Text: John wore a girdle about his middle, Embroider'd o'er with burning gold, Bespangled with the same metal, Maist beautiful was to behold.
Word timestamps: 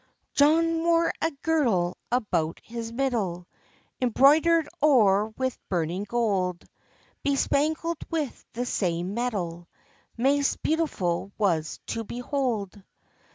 John 0.33 0.81
wore 0.81 1.13
a 1.21 1.29
girdle 1.43 1.95
about 2.11 2.59
his 2.63 2.91
middle, 2.91 3.47
Embroider'd 4.01 4.67
o'er 4.81 5.27
with 5.37 5.59
burning 5.69 6.05
gold, 6.05 6.65
Bespangled 7.21 8.03
with 8.09 8.43
the 8.53 8.65
same 8.65 9.13
metal, 9.13 9.67
Maist 10.17 10.59
beautiful 10.63 11.31
was 11.37 11.79
to 11.85 12.03
behold. 12.03 12.81